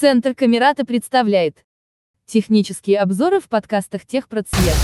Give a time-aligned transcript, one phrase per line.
[0.00, 1.64] Центр Камерата представляет
[2.24, 4.76] технические обзоры в подкастах Техпроцвет.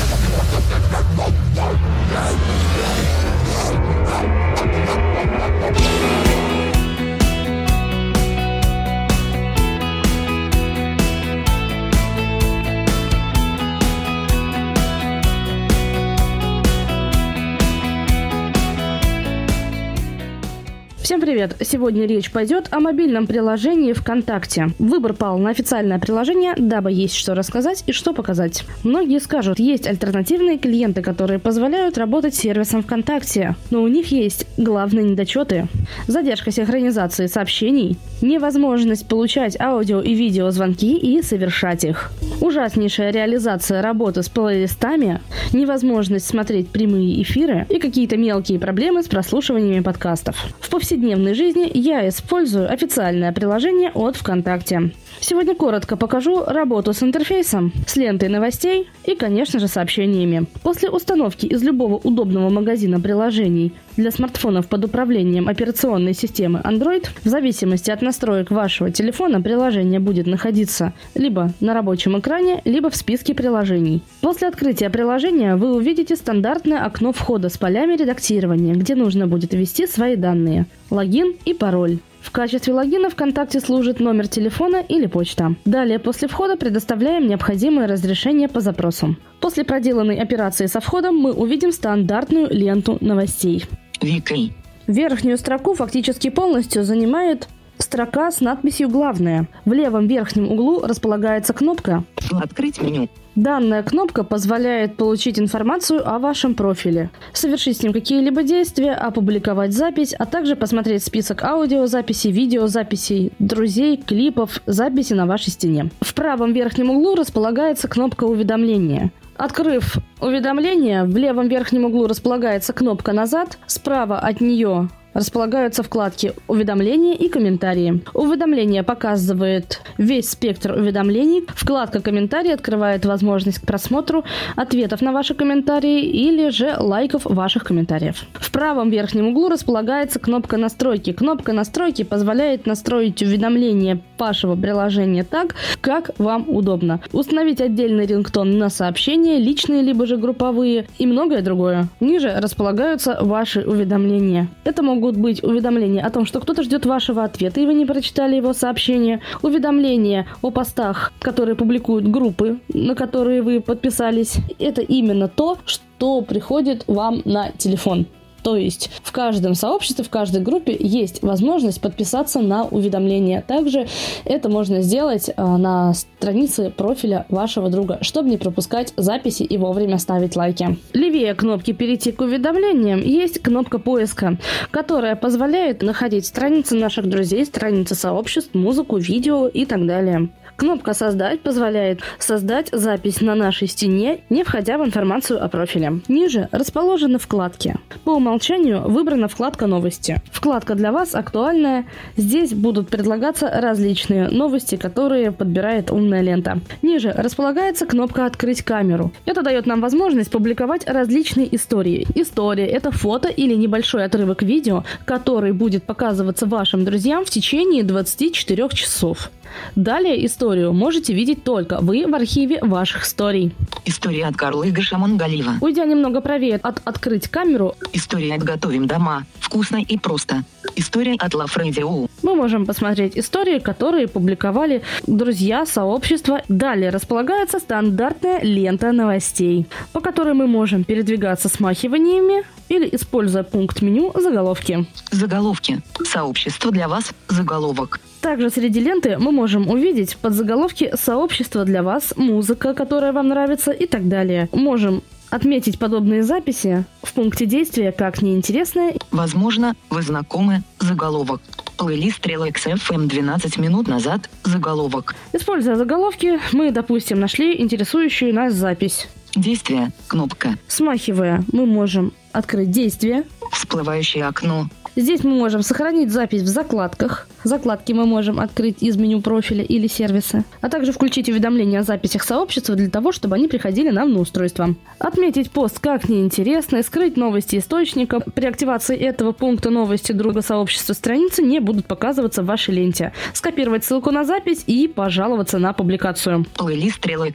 [21.04, 21.54] Всем привет!
[21.60, 24.68] Сегодня речь пойдет о мобильном приложении ВКонтакте.
[24.78, 28.64] Выбор пал на официальное приложение, дабы есть что рассказать и что показать.
[28.84, 35.04] Многие скажут, есть альтернативные клиенты, которые позволяют работать сервисом ВКонтакте, но у них есть главные
[35.04, 35.68] недочеты.
[36.08, 44.22] Задержка синхронизации сообщений, невозможность получать аудио и видео звонки и совершать их, ужаснейшая реализация работы
[44.22, 45.20] с плейлистами,
[45.52, 50.42] невозможность смотреть прямые эфиры и какие-то мелкие проблемы с прослушиваниями подкастов.
[50.60, 54.92] В повседневном повседневной жизни я использую официальное приложение от ВКонтакте.
[55.26, 60.44] Сегодня коротко покажу работу с интерфейсом, с лентой новостей и, конечно же, сообщениями.
[60.62, 67.26] После установки из любого удобного магазина приложений для смартфонов под управлением операционной системы Android, в
[67.26, 73.32] зависимости от настроек вашего телефона, приложение будет находиться либо на рабочем экране, либо в списке
[73.32, 74.02] приложений.
[74.20, 79.86] После открытия приложения вы увидите стандартное окно входа с полями редактирования, где нужно будет ввести
[79.86, 82.00] свои данные, логин и пароль.
[82.24, 85.56] В качестве логина ВКонтакте служит номер телефона или почта.
[85.66, 89.16] Далее после входа предоставляем необходимое разрешение по запросу.
[89.40, 93.66] После проделанной операции со входом мы увидим стандартную ленту новостей.
[94.00, 94.54] Вики.
[94.86, 99.46] Верхнюю строку фактически полностью занимает строка с надписью «Главное».
[99.66, 103.08] В левом верхнем углу располагается кнопка Открыть меню.
[103.34, 110.14] Данная кнопка позволяет получить информацию о вашем профиле, совершить с ним какие-либо действия, опубликовать запись,
[110.16, 115.90] а также посмотреть список аудиозаписей, видеозаписей, друзей, клипов, записи на вашей стене.
[116.00, 119.10] В правом верхнем углу располагается кнопка уведомления.
[119.36, 127.14] Открыв уведомление, в левом верхнем углу располагается кнопка «Назад», справа от нее располагаются вкладки «Уведомления»
[127.14, 128.02] и «Комментарии».
[128.12, 131.44] Уведомление показывает весь спектр уведомлений.
[131.54, 134.24] Вкладка «Комментарии» открывает возможность к просмотру
[134.56, 138.24] ответов на ваши комментарии или же лайков ваших комментариев.
[138.34, 141.12] В правом верхнем углу располагается кнопка «Настройки».
[141.12, 147.00] Кнопка «Настройки» позволяет настроить уведомления вашего приложения так, как вам удобно.
[147.12, 151.88] Установить отдельный рингтон на сообщения, личные либо же групповые и многое другое.
[152.00, 154.48] Ниже располагаются ваши уведомления.
[154.64, 157.84] Это могут могут быть уведомления о том, что кто-то ждет вашего ответа, и вы не
[157.84, 164.36] прочитали его сообщение, уведомления о постах, которые публикуют группы, на которые вы подписались.
[164.58, 168.06] Это именно то, что приходит вам на телефон.
[168.44, 173.42] То есть в каждом сообществе, в каждой группе есть возможность подписаться на уведомления.
[173.42, 173.88] Также
[174.26, 179.98] это можно сделать а, на странице профиля вашего друга, чтобы не пропускать записи и вовремя
[179.98, 180.76] ставить лайки.
[180.92, 184.36] Левее кнопки «Перейти к уведомлениям» есть кнопка поиска,
[184.70, 190.28] которая позволяет находить страницы наших друзей, страницы сообществ, музыку, видео и так далее.
[190.56, 196.00] Кнопка «Создать» позволяет создать запись на нашей стене, не входя в информацию о профиле.
[196.06, 197.74] Ниже расположены вкладки.
[198.04, 200.22] По умолчанию выбрана вкладка «Новости».
[200.30, 201.86] Вкладка для вас актуальная.
[202.16, 206.60] Здесь будут предлагаться различные новости, которые подбирает умная лента.
[206.82, 209.12] Ниже располагается кнопка «Открыть камеру».
[209.26, 212.06] Это дает нам возможность публиковать различные истории.
[212.14, 218.68] История– это фото или небольшой отрывок видео, который будет показываться вашим друзьям в течение 24
[218.68, 219.30] часов.
[219.74, 223.52] Далее историю можете видеть только вы в архиве ваших историй.
[223.84, 225.54] История от Карла Игоша Монгалива.
[225.60, 229.24] Уйдя немного правее от «Открыть камеру», История от Готовим дома.
[229.40, 230.44] Вкусно и просто.
[230.76, 232.10] История от Love Radio.
[232.22, 236.42] мы можем посмотреть истории, которые публиковали друзья, сообщества.
[236.48, 244.12] Далее располагается стандартная лента новостей, по которой мы можем передвигаться смахиваниями или, используя пункт меню,
[244.14, 244.86] заголовки.
[245.10, 245.80] Заголовки.
[246.04, 247.12] Сообщество для вас.
[247.28, 248.00] Заголовок.
[248.24, 253.86] Также среди ленты мы можем увидеть подзаголовки «Сообщество для вас», «Музыка, которая вам нравится» и
[253.86, 254.48] так далее.
[254.50, 260.62] Можем отметить подобные записи в пункте действия как неинтересные Возможно, вы знакомы.
[260.80, 261.42] Заголовок.
[261.76, 264.30] Плейлист Relax FM 12 минут назад.
[264.42, 265.14] Заголовок.
[265.34, 269.06] Используя заголовки, мы, допустим, нашли интересующую нас запись.
[269.36, 269.92] Действие.
[270.06, 270.56] Кнопка.
[270.66, 273.24] Смахивая, мы можем открыть действие.
[273.52, 274.70] Всплывающее окно.
[274.96, 279.86] Здесь мы можем сохранить запись в закладках, Закладки мы можем открыть из меню профиля или
[279.86, 284.20] сервиса, а также включить уведомления о записях сообщества для того, чтобы они приходили нам на
[284.20, 284.74] устройство.
[284.98, 288.20] Отметить пост как неинтересный, скрыть новости источника.
[288.20, 293.12] При активации этого пункта новости друга сообщества страницы не будут показываться в вашей ленте.
[293.34, 296.46] Скопировать ссылку на запись и пожаловаться на публикацию.
[296.56, 297.34] Плейлист стрелок.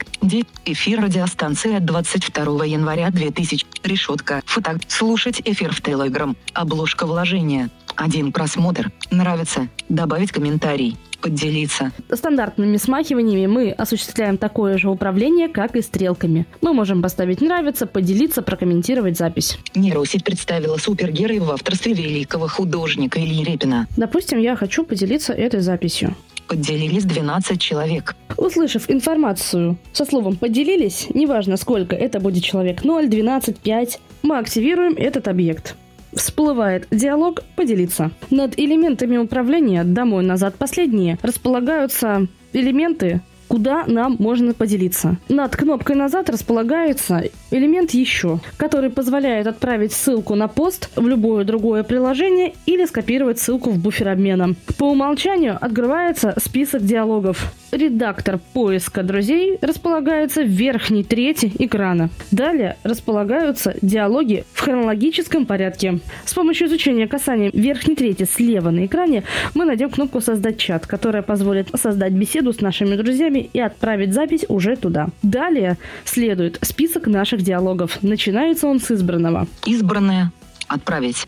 [0.64, 3.64] Эфир радиостанции от 22 января 2000.
[3.84, 4.42] Решетка.
[4.44, 4.80] Фото.
[4.88, 6.36] Слушать эфир в Телеграм.
[6.52, 7.06] Обложка
[7.50, 7.70] вложения.
[7.96, 8.90] Один просмотр.
[9.10, 9.68] Нравится.
[9.88, 10.96] Добавить комментарий.
[11.20, 11.92] Поделиться.
[12.10, 16.46] Стандартными смахиваниями мы осуществляем такое же управление, как и стрелками.
[16.62, 19.58] Мы можем поставить «нравится», поделиться, прокомментировать запись.
[19.74, 23.86] Нейросеть представила супергероев в авторстве великого художника Ильи Репина.
[23.98, 26.14] Допустим, я хочу поделиться этой записью.
[26.48, 28.16] Поделились 12 человек.
[28.38, 34.94] Услышав информацию со словом «поделились», неважно сколько это будет человек, 0, 12, 5, мы активируем
[34.96, 35.76] этот объект.
[36.12, 38.10] Всплывает диалог «Поделиться».
[38.30, 45.16] Над элементами управления «Домой, назад, последние» располагаются элементы куда нам можно поделиться.
[45.28, 51.82] Над кнопкой «Назад» располагается элемент «Еще», который позволяет отправить ссылку на пост в любое другое
[51.82, 54.54] приложение или скопировать ссылку в буфер обмена.
[54.78, 57.52] По умолчанию открывается список диалогов.
[57.72, 62.10] Редактор поиска друзей располагается в верхней трети экрана.
[62.30, 65.98] Далее располагаются диалоги в хронологическом порядке.
[66.24, 69.24] С помощью изучения касания верхней трети слева на экране
[69.54, 74.44] мы найдем кнопку «Создать чат», которая позволит создать беседу с нашими друзьями и отправить запись
[74.48, 75.08] уже туда.
[75.22, 78.02] Далее следует список наших диалогов.
[78.02, 79.46] Начинается он с избранного.
[79.66, 80.32] Избранное.
[80.68, 81.26] Отправить.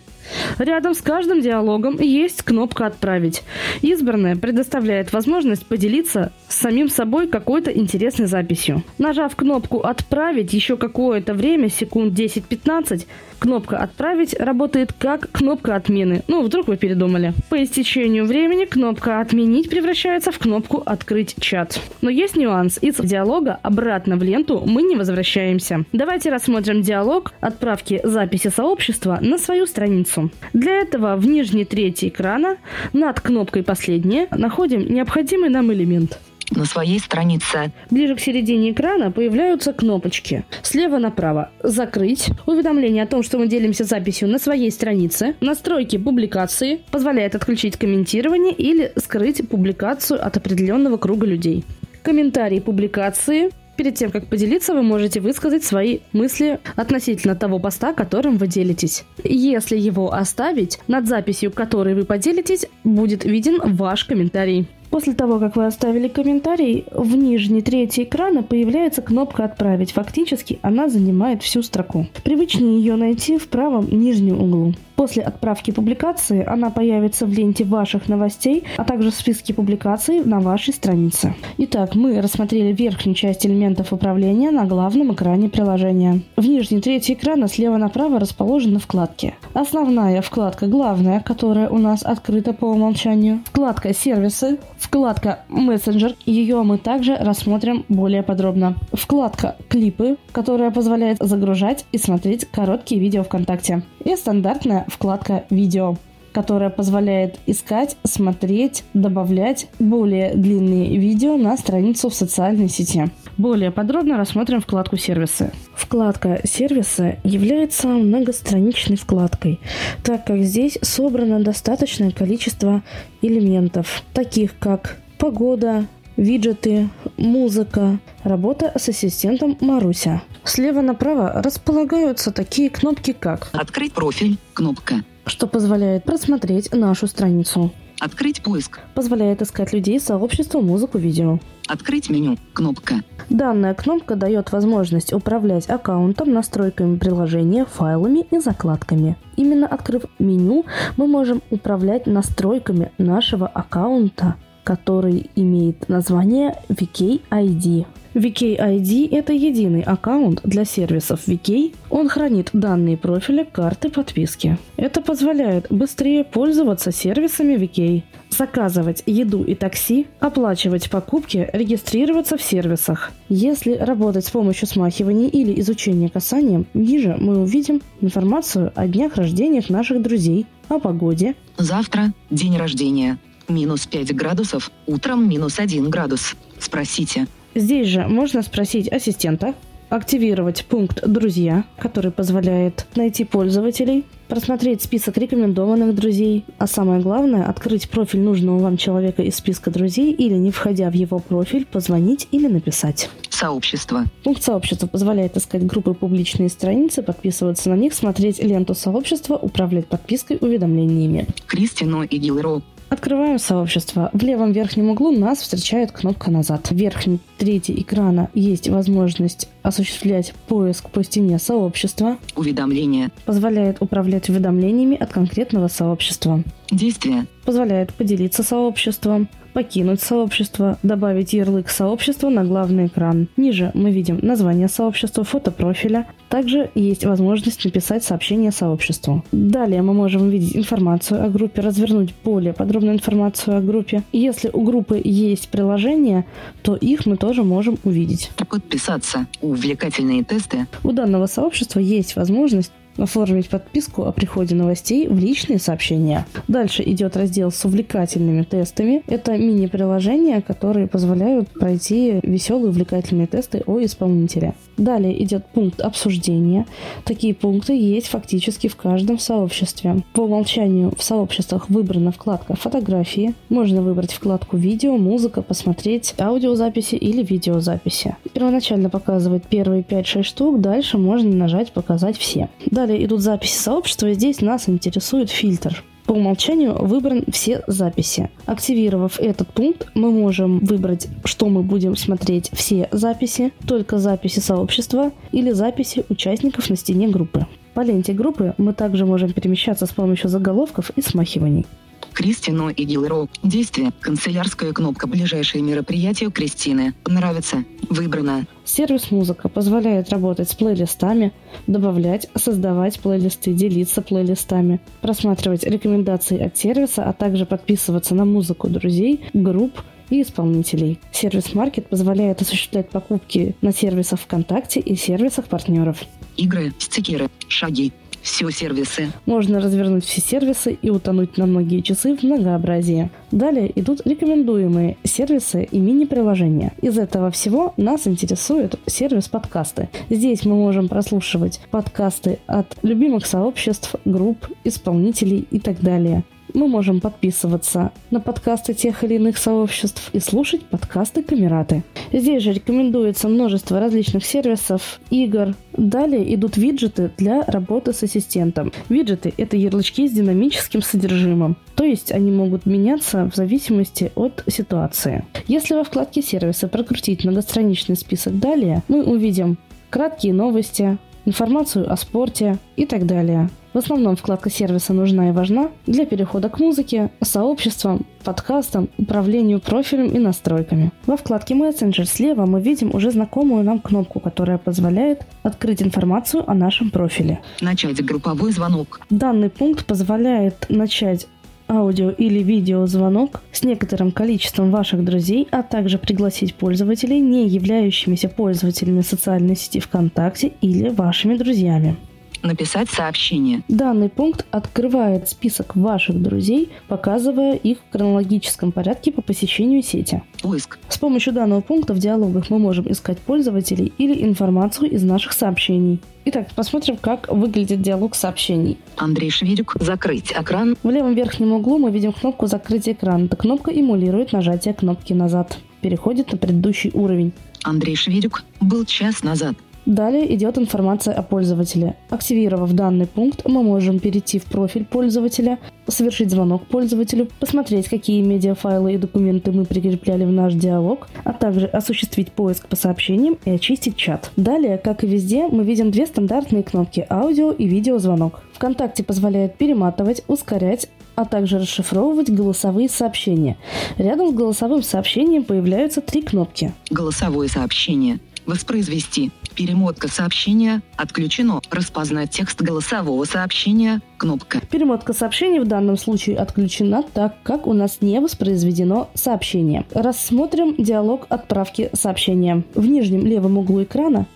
[0.58, 3.42] Рядом с каждым диалогом есть кнопка «Отправить».
[3.80, 8.82] Избранная предоставляет возможность поделиться с самим собой какой-то интересной записью.
[8.98, 13.06] Нажав кнопку «Отправить» еще какое-то время, секунд 10-15,
[13.38, 16.22] кнопка «Отправить» работает как кнопка отмены.
[16.28, 17.32] Ну, вдруг вы передумали.
[17.50, 21.80] По истечению времени кнопка «Отменить» превращается в кнопку «Открыть чат».
[22.00, 22.78] Но есть нюанс.
[22.80, 25.84] Из диалога обратно в ленту мы не возвращаемся.
[25.92, 30.11] Давайте рассмотрим диалог отправки записи сообщества на свою страницу.
[30.52, 32.56] Для этого в нижней трети экрана
[32.92, 36.18] над кнопкой «Последнее» находим необходимый нам элемент–
[36.56, 37.72] на своей странице.
[37.90, 40.44] Ближе к середине экрана появляются кнопочки.
[40.62, 46.80] Слева направо «Закрыть», уведомление о том, что мы делимся записью на своей странице, настройки публикации,
[46.90, 51.64] позволяет отключить комментирование или скрыть публикацию от определенного круга людей.
[52.02, 58.36] Комментарии публикации Перед тем, как поделиться, вы можете высказать свои мысли относительно того поста, которым
[58.36, 59.04] вы делитесь.
[59.24, 64.66] Если его оставить, над записью, которой вы поделитесь, будет виден ваш комментарий.
[64.90, 69.92] После того, как вы оставили комментарий, в нижней трети экрана появляется кнопка «Отправить».
[69.92, 72.06] Фактически она занимает всю строку.
[72.24, 74.74] Привычнее ее найти в правом нижнем углу.
[75.02, 80.38] После отправки публикации она появится в ленте ваших новостей, а также в списке публикаций на
[80.38, 81.34] вашей странице.
[81.58, 86.20] Итак, мы рассмотрели верхнюю часть элементов управления на главном экране приложения.
[86.36, 89.34] В нижней трети экрана слева направо расположены вкладки.
[89.54, 93.40] Основная вкладка «Главная», которая у нас открыта по умолчанию.
[93.46, 98.76] Вкладка «Сервисы», Вкладка «Мессенджер», ее мы также рассмотрим более подробно.
[98.92, 103.82] Вкладка «Клипы», которая позволяет загружать и смотреть короткие видео ВКонтакте.
[104.04, 105.96] И стандартная вкладка «Видео»
[106.32, 113.10] которая позволяет искать, смотреть, добавлять более длинные видео на страницу в социальной сети.
[113.36, 115.52] Более подробно рассмотрим вкладку «Сервисы».
[115.74, 119.60] Вкладка «Сервисы» является многостраничной вкладкой,
[120.02, 122.82] так как здесь собрано достаточное количество
[123.20, 125.86] элементов, таких как погода,
[126.22, 130.22] виджеты, музыка, работа с ассистентом Маруся.
[130.44, 137.72] Слева направо располагаются такие кнопки, как «Открыть профиль», кнопка, что позволяет просмотреть нашу страницу.
[138.00, 138.80] Открыть поиск.
[138.94, 141.38] Позволяет искать людей, сообщество, музыку, видео.
[141.68, 142.36] Открыть меню.
[142.52, 142.96] Кнопка.
[143.28, 149.16] Данная кнопка дает возможность управлять аккаунтом, настройками приложения, файлами и закладками.
[149.36, 150.64] Именно открыв меню,
[150.96, 157.86] мы можем управлять настройками нашего аккаунта, который имеет название VK-ID.
[158.14, 161.74] VK-ID– это единый аккаунт для сервисов VK.
[161.88, 164.58] Он хранит данные профиля, карты, подписки.
[164.76, 173.12] Это позволяет быстрее пользоваться сервисами VK, заказывать еду и такси, оплачивать покупки, регистрироваться в сервисах.
[173.30, 179.70] Если работать с помощью смахивания или изучения касанием, ниже мы увидим информацию о днях рождениях
[179.70, 181.34] наших друзей, о погоде.
[181.56, 183.18] Завтра день рождения.
[183.48, 186.34] Минус 5 градусов, утром минус 1 градус.
[186.58, 189.54] Спросите, Здесь же можно спросить ассистента,
[189.90, 197.90] активировать пункт «Друзья», который позволяет найти пользователей, просмотреть список рекомендованных друзей, а самое главное– открыть
[197.90, 202.46] профиль нужного вам человека из списка друзей или, не входя в его профиль, позвонить или
[202.46, 203.10] написать.
[203.28, 204.04] Сообщество.
[204.24, 210.38] Пункт сообщества позволяет искать группы публичные страницы, подписываться на них, смотреть ленту сообщества, управлять подпиской,
[210.40, 211.26] уведомлениями.
[211.46, 212.62] Кристину и Гилро.
[212.92, 214.10] Открываем сообщество.
[214.12, 216.68] В левом верхнем углу нас встречает кнопка «Назад».
[216.68, 222.18] В верхней трети экрана есть возможность осуществлять поиск по стене сообщества.
[222.36, 223.10] Уведомления.
[223.24, 226.42] Позволяет управлять уведомлениями от конкретного сообщества.
[226.70, 227.24] Действия.
[227.46, 233.28] Позволяет поделиться сообществом, покинуть сообщество, добавить ярлык сообщества на главный экран.
[233.36, 236.06] Ниже мы видим название сообщества, фото профиля.
[236.28, 239.24] Также есть возможность написать сообщение сообществу.
[239.32, 244.02] Далее мы можем увидеть информацию о группе, развернуть более подробную информацию о группе.
[244.12, 246.24] Если у группы есть приложения,
[246.62, 248.30] то их мы тоже можем увидеть.
[248.48, 249.26] Подписаться.
[249.40, 250.66] Увлекательные тесты.
[250.84, 256.26] У данного сообщества есть возможность оформить подписку о приходе новостей в личные сообщения.
[256.48, 259.02] Дальше идет раздел с увлекательными тестами.
[259.06, 264.54] Это мини-приложения, которые позволяют пройти веселые увлекательные тесты о исполнителе.
[264.76, 266.66] Далее идет пункт обсуждения.
[267.04, 270.02] Такие пункты есть фактически в каждом сообществе.
[270.12, 273.34] По умолчанию в сообществах выбрана вкладка «Фотографии».
[273.48, 278.16] Можно выбрать вкладку «Видео», «Музыка», посмотреть аудиозаписи или видеозаписи.
[278.32, 282.48] Первоначально показывает первые 5-6 штук, дальше можно нажать «Показать все».
[282.66, 285.82] Далее идут записи сообщества, и здесь нас интересует фильтр.
[286.06, 288.28] По умолчанию выбран все записи.
[288.44, 295.12] Активировав этот пункт, мы можем выбрать, что мы будем смотреть все записи, только записи сообщества
[295.30, 297.46] или записи участников на стене группы.
[297.74, 301.66] По ленте группы мы также можем перемещаться с помощью заголовков и смахиваний.
[302.12, 303.28] Кристину и Гилро.
[303.42, 303.92] Действие.
[304.00, 306.94] Канцелярская кнопка «Ближайшие мероприятия Кристины».
[307.06, 307.64] Нравится.
[307.88, 308.46] Выбрано.
[308.64, 311.32] Сервис «Музыка» позволяет работать с плейлистами,
[311.66, 319.24] добавлять, создавать плейлисты, делиться плейлистами, просматривать рекомендации от сервиса, а также подписываться на музыку друзей,
[319.32, 321.00] групп и исполнителей.
[321.10, 325.98] Сервис Маркет позволяет осуществлять покупки на сервисах ВКонтакте и сервисах партнеров.
[326.36, 327.92] Игры, стикеры, шаги,
[328.22, 329.12] все сервисы.
[329.26, 333.10] Можно развернуть все сервисы и утонуть на многие часы в многообразии.
[333.30, 336.72] Далее идут рекомендуемые сервисы и мини-приложения.
[336.80, 339.88] Из этого всего нас интересует сервис подкасты.
[340.08, 346.24] Здесь мы можем прослушивать подкасты от любимых сообществ, групп, исполнителей и так далее
[346.54, 351.82] мы можем подписываться на подкасты тех или иных сообществ и слушать подкасты Камераты.
[352.12, 355.54] Здесь же рекомендуется множество различных сервисов, игр.
[355.76, 358.72] Далее идут виджеты для работы с ассистентом.
[358.88, 361.56] Виджеты– это ярлычки с динамическим содержимым.
[361.74, 365.24] То есть они могут меняться в зависимости от ситуации.
[365.46, 369.58] Если во вкладке сервиса прокрутить многостраничный список далее, мы увидим
[369.90, 373.48] краткие новости, информацию о спорте и так далее.
[373.72, 380.08] В основном вкладка сервиса нужна и важна для перехода к музыке, сообществам, подкастам, управлению профилем
[380.08, 380.92] и настройками.
[381.06, 386.54] Во вкладке Messenger слева мы видим уже знакомую нам кнопку, которая позволяет открыть информацию о
[386.54, 387.40] нашем профиле.
[387.62, 389.00] Начать групповой звонок.
[389.08, 391.26] Данный пункт позволяет начать
[391.66, 399.00] аудио или видеозвонок с некоторым количеством ваших друзей, а также пригласить пользователей, не являющимися пользователями
[399.00, 401.96] социальной сети ВКонтакте или вашими друзьями.
[402.42, 403.62] Написать сообщение.
[403.68, 410.22] Данный пункт открывает список ваших друзей, показывая их в хронологическом порядке по посещению сети.
[410.42, 410.78] Поиск.
[410.88, 416.00] С помощью данного пункта в диалогах мы можем искать пользователей или информацию из наших сообщений.
[416.24, 418.78] Итак, посмотрим, как выглядит диалог сообщений.
[418.96, 419.76] Андрей Шведюк.
[419.80, 420.76] Закрыть экран.
[420.82, 423.24] В левом верхнем углу мы видим кнопку «Закрыть экран».
[423.26, 425.58] Эта кнопка эмулирует нажатие кнопки «Назад».
[425.80, 427.32] Переходит на предыдущий уровень.
[427.64, 428.44] Андрей Шведюк.
[428.60, 429.56] Был час назад.
[429.86, 431.96] Далее идет информация о пользователе.
[432.08, 435.58] Активировав данный пункт, мы можем перейти в профиль пользователя,
[435.88, 441.66] совершить звонок пользователю, посмотреть, какие медиафайлы и документы мы прикрепляли в наш диалог, а также
[441.66, 444.30] осуществить поиск по сообщениям и очистить чат.
[444.36, 448.40] Далее, как и везде, мы видим две стандартные кнопки– аудио и видеозвонок.
[448.54, 453.56] ВКонтакте позволяет перематывать, ускорять, а также расшифровывать голосовые сообщения.
[453.98, 456.72] Рядом с голосовым сообщением появляются три кнопки.
[456.90, 458.20] Голосовое сообщение.
[458.46, 459.30] Воспроизвести.
[459.54, 460.82] Перемотка сообщения.
[460.96, 461.60] Отключено.
[461.70, 464.00] Распознать текст голосового сообщения.
[464.16, 464.60] Кнопка.
[464.70, 469.84] Перемотка сообщений в данном случае отключена, так как у нас не воспроизведено сообщение.
[469.92, 472.64] Рассмотрим диалог отправки сообщения.
[472.74, 474.26] В нижнем левом углу экрана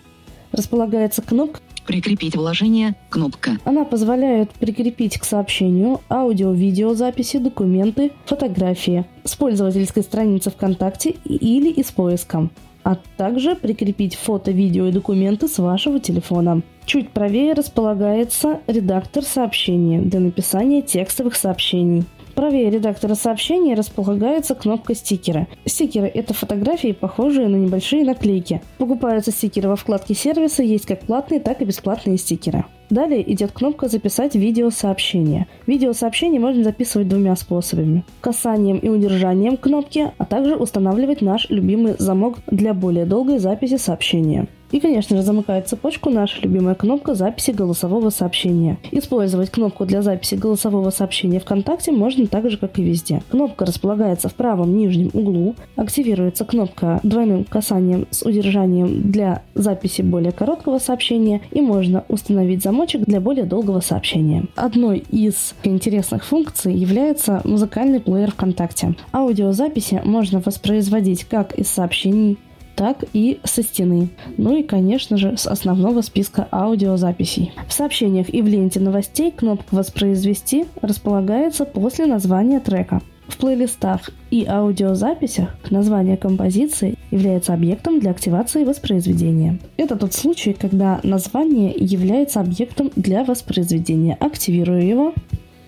[0.52, 2.96] располагается кнопка Прикрепить вложение.
[3.10, 3.58] Кнопка.
[3.64, 11.92] Она позволяет прикрепить к сообщению аудио, видеозаписи, документы, фотографии с пользовательской страницы ВКонтакте или из
[11.92, 12.48] поиска
[12.86, 16.62] а также прикрепить фото, видео и документы с вашего телефона.
[16.84, 22.04] Чуть правее располагается редактор сообщений для написания текстовых сообщений.
[22.36, 25.48] Правее редактора сообщений располагается кнопка стикера.
[25.64, 28.62] Стикеры– это фотографии, похожие на небольшие наклейки.
[28.78, 32.66] Покупаются стикеры во вкладке сервиса, есть как платные, так и бесплатные стикеры.
[32.90, 35.46] Далее идет кнопка «Записать видеосообщение».
[35.66, 38.04] Видеосообщение можно записывать двумя способами.
[38.20, 44.46] Касанием и удержанием кнопки, а также устанавливать наш любимый замок для более долгой записи сообщения.
[44.72, 48.78] И, конечно же, замыкает цепочку наша любимая кнопка записи голосового сообщения.
[48.90, 53.22] Использовать кнопку для записи голосового сообщения ВКонтакте можно так же, как и везде.
[53.30, 55.54] Кнопка располагается в правом нижнем углу.
[55.76, 61.42] Активируется кнопка двойным касанием с удержанием для записи более короткого сообщения.
[61.52, 64.44] И можно установить замочек для более долгого сообщения.
[64.54, 68.94] Одной из интересных функций является музыкальный плеер ВКонтакте.
[69.12, 72.36] Аудиозаписи можно воспроизводить как из сообщений,
[72.74, 74.10] так и со стены.
[74.36, 77.52] Ну и, конечно же, с основного списка аудиозаписей.
[77.66, 83.00] В сообщениях и в ленте новостей кнопка «Воспроизвести» располагается после названия трека.
[83.26, 89.58] В плейлистах и аудиозаписях название композиции является объектом для активации воспроизведения.
[89.76, 94.16] Это тот случай, когда название является объектом для воспроизведения.
[94.20, 95.14] Активирую его.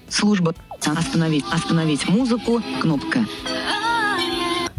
[0.09, 0.55] Служба.
[0.85, 1.45] Остановить.
[1.53, 2.61] Остановить музыку.
[2.81, 3.27] Кнопка.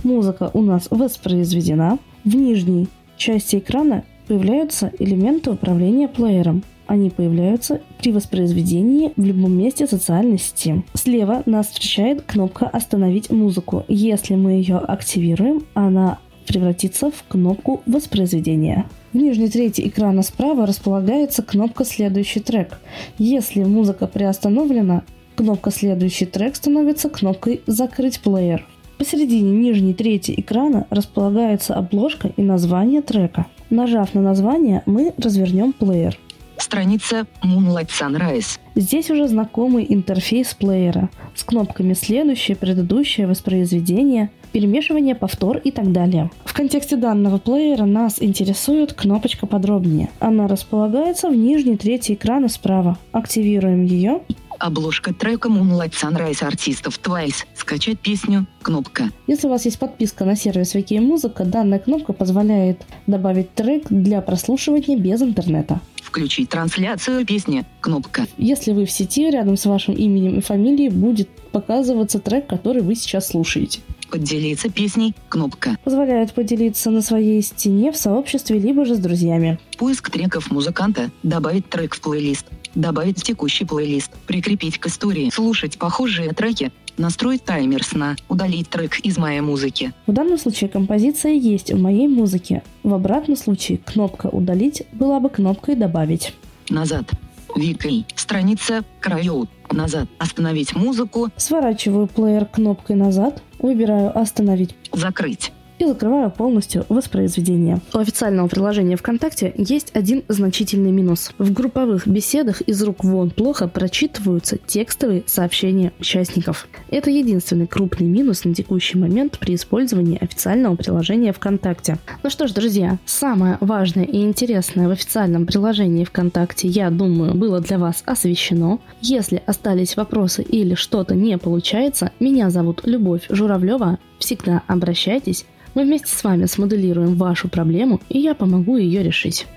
[0.04, 2.00] Музыка у нас воспроизведена.
[2.24, 2.88] В нижней
[3.18, 6.64] части экрана появляются элементы управления плеером.
[6.88, 10.84] Они появляются при воспроизведении в любом месте социальной сети.
[10.96, 13.86] Слева нас встречает кнопка «Остановить музыку».
[13.88, 16.18] Если мы ее активируем, она
[16.50, 18.88] превратится в кнопку воспроизведения.
[19.14, 22.80] В нижней трети экрана справа располагается кнопка «Следующий трек».
[23.20, 25.04] Если музыка приостановлена,
[25.36, 28.66] кнопка «Следующий трек» становится кнопкой «Закрыть плеер».
[28.98, 33.46] Посередине нижней трети экрана располагается обложка и название трека.
[33.70, 36.18] Нажав на название, мы развернем плеер.
[36.60, 38.60] Страница Moonlight Sunrise.
[38.76, 46.30] Здесь уже знакомый интерфейс плеера с кнопками «Следующее», «Предыдущее», «Воспроизведение», перемешивание, повтор и так далее.
[46.44, 50.10] В контексте данного плеера нас интересует кнопочка подробнее.
[50.20, 52.98] Она располагается в нижней трети экрана справа.
[53.12, 54.22] Активируем ее
[54.60, 57.46] Обложка трека Moonlight Sunrise артистов Twice.
[57.56, 58.46] Скачать песню.
[58.62, 59.10] Кнопка.
[59.26, 64.20] Если у вас есть подписка на сервис Вики Музыка, данная кнопка позволяет добавить трек для
[64.20, 65.80] прослушивания без интернета.
[66.10, 67.66] Включить трансляцию песни.
[67.82, 68.26] Кнопка.
[68.40, 72.96] Если вы в сети, рядом с вашим именем и фамилией будет показываться трек, который вы
[72.96, 73.82] сейчас слушаете.
[74.10, 75.14] Поделиться песней.
[75.30, 75.78] Кнопка.
[75.84, 79.60] Позволяет поделиться на своей стене в сообществе, либо же с друзьями.
[79.78, 81.12] Поиск треков музыканта.
[81.22, 82.48] Добавить трек в плейлист.
[82.74, 84.12] Добавить в текущий плейлист.
[84.26, 85.30] Прикрепить к истории.
[85.30, 86.72] Слушать похожие треки.
[87.00, 88.18] Настроить таймер сна.
[88.28, 89.94] Удалить трек из моей музыки.
[90.06, 92.62] В данном случае композиция есть в моей музыке.
[92.84, 96.34] В обратном случае кнопка «Удалить» была бы кнопкой «Добавить».
[96.70, 97.10] Назад.
[97.56, 98.06] Викой.
[98.16, 99.48] Страница «Краю».
[99.72, 100.10] Назад.
[100.18, 101.30] Остановить музыку.
[101.38, 103.42] Сворачиваю плеер кнопкой «Назад».
[103.60, 105.54] Выбираю «Остановить» Закрыть.
[105.80, 107.80] И закрываю полностью воспроизведение.
[107.94, 111.32] У официального приложения ВКонтакте есть один значительный минус.
[111.38, 116.68] В групповых беседах из рук вон плохо прочитываются текстовые сообщения участников.
[116.90, 121.98] Это единственный крупный минус на текущий момент при использовании официального приложения ВКонтакте.
[122.24, 127.62] Ну что ж, друзья, самое важное и интересное в официальном приложении ВКонтакте, я думаю, было
[127.62, 128.82] для вас освещено.
[129.02, 134.00] Если остались вопросы или что-то не получается, меня зовут Любовь Журавлева.
[134.20, 135.46] Всегда обращайтесь.
[135.74, 139.48] Мы вместе с вами смоделируем вашу проблему, и я помогу ее решить.